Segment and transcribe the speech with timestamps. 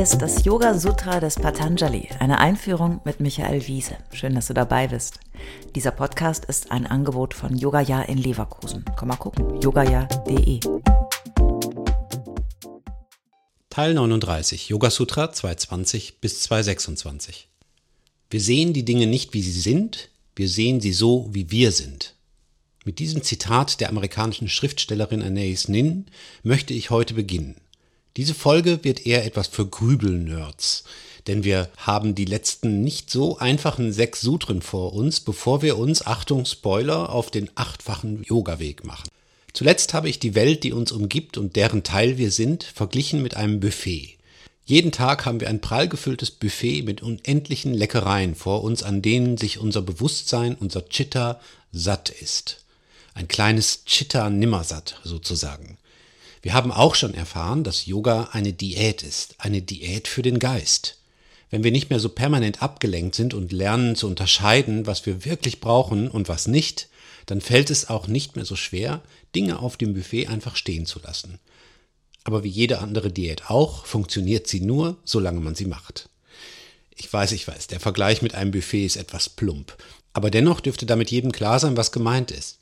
[0.00, 3.98] Ist das Yoga Sutra des Patanjali, eine Einführung mit Michael Wiese.
[4.14, 5.20] Schön, dass du dabei bist.
[5.74, 8.82] Dieser Podcast ist ein Angebot von Yogaya in Leverkusen.
[8.96, 10.60] Komm mal gucken, yogaya.de.
[13.68, 17.50] Teil 39, Yoga Sutra 220 bis 226.
[18.30, 22.14] Wir sehen die Dinge nicht, wie sie sind, wir sehen sie so, wie wir sind.
[22.86, 26.06] Mit diesem Zitat der amerikanischen Schriftstellerin Anais Nin
[26.42, 27.60] möchte ich heute beginnen.
[28.20, 30.84] Diese Folge wird eher etwas für Grübel-Nerds,
[31.26, 36.06] denn wir haben die letzten nicht so einfachen sechs Sutren vor uns, bevor wir uns,
[36.06, 39.08] Achtung Spoiler, auf den achtfachen Yoga-Weg machen.
[39.54, 43.38] Zuletzt habe ich die Welt, die uns umgibt und deren Teil wir sind, verglichen mit
[43.38, 44.18] einem Buffet.
[44.66, 49.38] Jeden Tag haben wir ein prall gefülltes Buffet mit unendlichen Leckereien vor uns, an denen
[49.38, 51.40] sich unser Bewusstsein, unser Chitta,
[51.72, 52.66] satt ist.
[53.14, 55.78] Ein kleines Chitta Nimmersatt sozusagen.
[56.42, 60.96] Wir haben auch schon erfahren, dass Yoga eine Diät ist, eine Diät für den Geist.
[61.50, 65.60] Wenn wir nicht mehr so permanent abgelenkt sind und lernen zu unterscheiden, was wir wirklich
[65.60, 66.88] brauchen und was nicht,
[67.26, 69.02] dann fällt es auch nicht mehr so schwer,
[69.34, 71.38] Dinge auf dem Buffet einfach stehen zu lassen.
[72.24, 76.08] Aber wie jede andere Diät auch, funktioniert sie nur, solange man sie macht.
[76.94, 79.76] Ich weiß, ich weiß, der Vergleich mit einem Buffet ist etwas plump.
[80.12, 82.59] Aber dennoch dürfte damit jedem klar sein, was gemeint ist.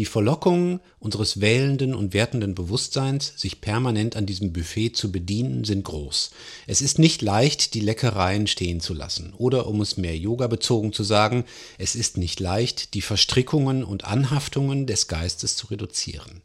[0.00, 5.84] Die Verlockungen unseres wählenden und wertenden Bewusstseins, sich permanent an diesem Buffet zu bedienen, sind
[5.84, 6.30] groß.
[6.66, 9.34] Es ist nicht leicht, die Leckereien stehen zu lassen.
[9.36, 11.44] Oder um es mehr Yoga bezogen zu sagen,
[11.76, 16.40] es ist nicht leicht, die Verstrickungen und Anhaftungen des Geistes zu reduzieren.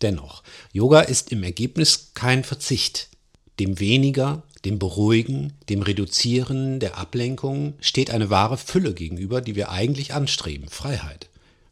[0.00, 3.08] Dennoch, Yoga ist im Ergebnis kein Verzicht.
[3.58, 9.70] Dem weniger, dem Beruhigen, dem Reduzieren der Ablenkung steht eine wahre Fülle gegenüber, die wir
[9.70, 11.29] eigentlich anstreben, Freiheit.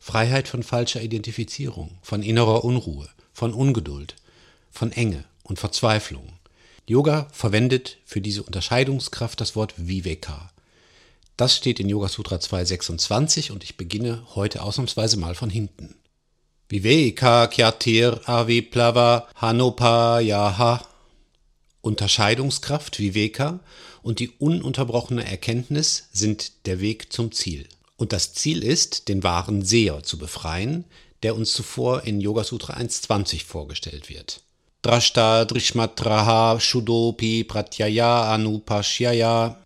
[0.09, 4.17] Freiheit von falscher Identifizierung, von innerer Unruhe, von Ungeduld,
[4.71, 6.33] von Enge und Verzweiflung.
[6.87, 10.51] Yoga verwendet für diese Unterscheidungskraft das Wort Viveka.
[11.37, 15.95] Das steht in Yoga Sutra 226 und ich beginne heute ausnahmsweise mal von hinten.
[16.71, 20.87] Viveka Kyatir Aviplava Hanopayaha
[21.83, 23.61] Unterscheidungskraft Viveka
[24.01, 27.69] und die ununterbrochene Erkenntnis sind der Weg zum Ziel.
[27.99, 30.85] Und das Ziel ist, den wahren Seher zu befreien,
[31.25, 34.41] der uns zuvor in Yoga Sutra 1.20 vorgestellt wird.
[34.83, 39.61] Drashta Drishmatraha Shudopi Pratyaya Anupashyaya.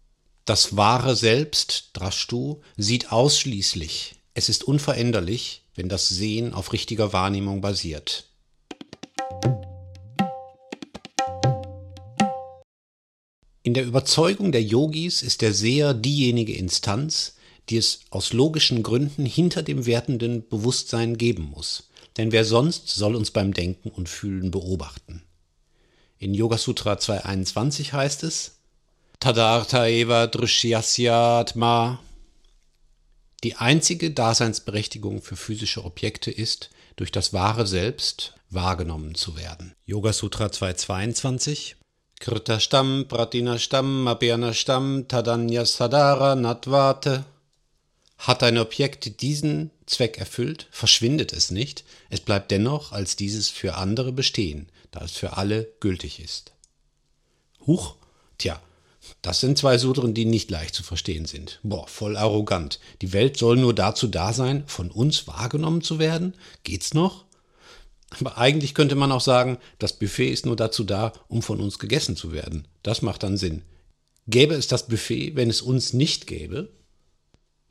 [0.47, 4.15] Das wahre Selbst, Drashtu, sieht ausschließlich.
[4.33, 8.25] Es ist unveränderlich, wenn das Sehen auf richtiger Wahrnehmung basiert.
[13.63, 17.37] In der Überzeugung der Yogis ist der Seher diejenige Instanz,
[17.69, 21.89] die es aus logischen Gründen hinter dem wertenden Bewusstsein geben muss.
[22.17, 25.23] Denn wer sonst soll uns beim Denken und Fühlen beobachten?
[26.19, 28.59] In Yoga Sutra 221 heißt es,
[29.19, 31.45] Tadartha eva drishyasya
[33.45, 39.75] Die einzige Daseinsberechtigung für physische Objekte ist, durch das wahre Selbst wahrgenommen zu werden.
[39.87, 41.77] Yoga Sutra 222
[42.21, 47.25] Krita Stamm, Pratina Stamm, Abhyana Stamm, Tadanya Sadara Natvate
[48.23, 53.75] hat ein Objekt diesen Zweck erfüllt, verschwindet es nicht, es bleibt dennoch als dieses für
[53.75, 56.53] andere bestehen, da es für alle gültig ist.
[57.67, 57.97] Huch,
[58.39, 58.63] tja,
[59.23, 61.59] das sind zwei Sutren, die nicht leicht zu verstehen sind.
[61.65, 62.79] Boah, voll arrogant.
[63.01, 66.35] Die Welt soll nur dazu da sein, von uns wahrgenommen zu werden?
[66.63, 67.25] Geht's noch?
[68.21, 71.81] Aber eigentlich könnte man auch sagen, das Buffet ist nur dazu da, um von uns
[71.81, 72.69] gegessen zu werden.
[72.85, 73.63] Das macht dann Sinn.
[74.29, 76.69] Gäbe es das Buffet, wenn es uns nicht gäbe?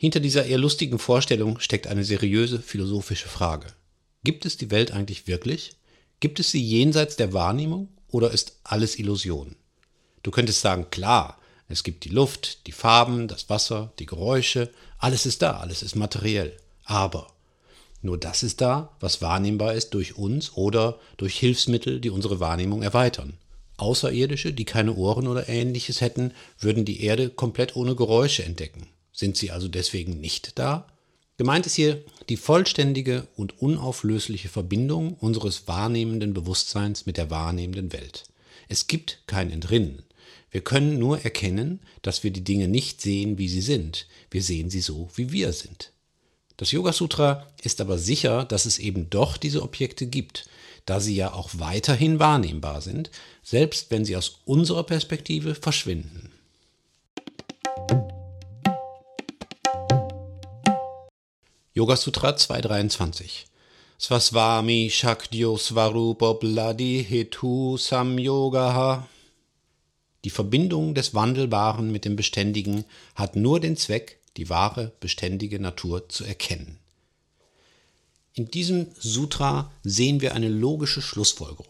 [0.02, 3.68] Hinter dieser eher lustigen Vorstellung steckt eine seriöse philosophische Frage.
[4.24, 5.76] Gibt es die Welt eigentlich wirklich?
[6.20, 9.56] Gibt es sie jenseits der Wahrnehmung oder ist alles Illusion?
[10.24, 15.28] Du könntest sagen, klar, es gibt die Luft, die Farben, das Wasser, die Geräusche, alles
[15.28, 16.58] ist da, alles ist materiell.
[16.84, 17.28] Aber
[18.02, 22.82] nur das ist da, was wahrnehmbar ist durch uns oder durch Hilfsmittel, die unsere Wahrnehmung
[22.82, 23.38] erweitern.
[23.78, 28.88] Außerirdische, die keine Ohren oder ähnliches hätten, würden die Erde komplett ohne Geräusche entdecken.
[29.12, 30.88] Sind sie also deswegen nicht da?
[31.38, 38.26] Gemeint ist hier die vollständige und unauflösliche Verbindung unseres wahrnehmenden Bewusstseins mit der wahrnehmenden Welt.
[38.70, 40.04] Es gibt kein Entrinnen.
[40.52, 44.08] Wir können nur erkennen, dass wir die Dinge nicht sehen, wie sie sind.
[44.30, 45.92] Wir sehen sie so, wie wir sind.
[46.58, 50.48] Das Yoga Sutra ist aber sicher, dass es eben doch diese Objekte gibt,
[50.86, 53.10] da sie ja auch weiterhin wahrnehmbar sind,
[53.44, 56.31] selbst wenn sie aus unserer Perspektive verschwinden.
[61.74, 63.46] Yoga Sutra 223.
[63.98, 69.08] Svasvami Shakdyo Svarupa Bladi Hetu Samyogaha.
[70.26, 72.84] Die Verbindung des Wandelbaren mit dem Beständigen
[73.16, 76.78] hat nur den Zweck, die wahre, beständige Natur zu erkennen.
[78.34, 81.68] In diesem Sutra sehen wir eine logische Schlussfolgerung.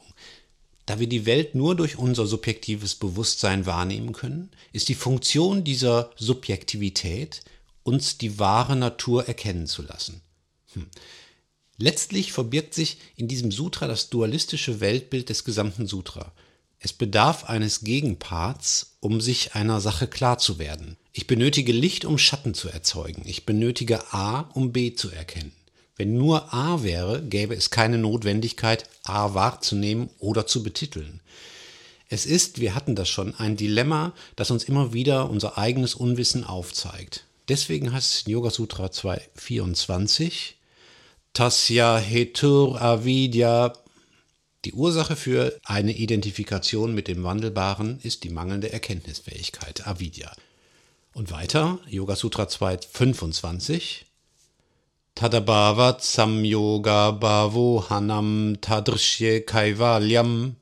[0.87, 6.09] Da wir die Welt nur durch unser subjektives Bewusstsein wahrnehmen können, ist die Funktion dieser
[6.15, 7.43] Subjektivität,
[7.83, 10.21] uns die wahre Natur erkennen zu lassen.
[10.73, 10.87] Hm.
[11.77, 16.31] Letztlich verbirgt sich in diesem Sutra das dualistische Weltbild des gesamten Sutra.
[16.79, 20.97] Es bedarf eines Gegenparts, um sich einer Sache klar zu werden.
[21.11, 23.23] Ich benötige Licht, um Schatten zu erzeugen.
[23.25, 25.51] Ich benötige A, um B zu erkennen.
[25.95, 31.21] Wenn nur A wäre, gäbe es keine Notwendigkeit, A wahrzunehmen oder zu betiteln.
[32.09, 36.43] Es ist, wir hatten das schon, ein Dilemma, das uns immer wieder unser eigenes Unwissen
[36.43, 37.25] aufzeigt.
[37.51, 40.53] Deswegen heißt Yoga Sutra 2.24,
[41.33, 43.73] Tasya Hetur Avidya
[44.63, 50.31] die Ursache für eine Identifikation mit dem Wandelbaren ist die mangelnde Erkenntnisfähigkeit, Avidya.
[51.13, 54.03] Und weiter, Yoga Sutra 2.25.
[55.15, 60.55] Tadabhava Samyoga Bhavo Hanam Tadrishye Kaivalyam.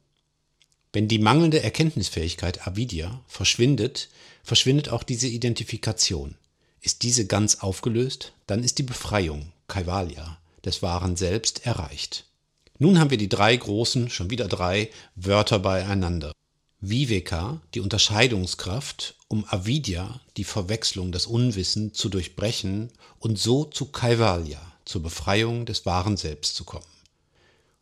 [0.92, 4.10] Wenn die mangelnde Erkenntnisfähigkeit, Avidya, verschwindet,
[4.42, 6.34] verschwindet auch diese Identifikation.
[6.82, 12.26] Ist diese ganz aufgelöst, dann ist die Befreiung, Kaivalya, des wahren Selbst erreicht.
[12.78, 16.32] Nun haben wir die drei großen, schon wieder drei Wörter beieinander.
[16.82, 22.90] Viveka, die Unterscheidungskraft, um Avidya, die Verwechslung, das Unwissen zu durchbrechen
[23.20, 26.86] und so zu Kaivalya, zur Befreiung des wahren Selbst zu kommen.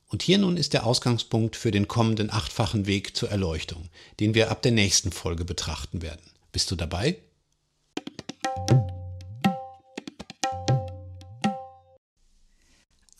[0.10, 3.90] Und hier nun ist der Ausgangspunkt für den kommenden achtfachen Weg zur Erleuchtung,
[4.20, 6.26] den wir ab der nächsten Folge betrachten werden.
[6.52, 7.18] Bist du dabei?